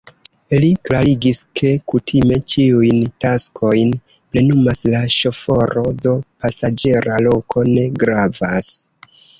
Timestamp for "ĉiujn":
2.53-3.03